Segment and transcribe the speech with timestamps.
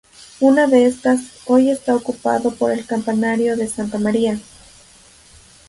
[0.39, 4.39] Una de estas, hoy está ocupada por el campanario de Santa María.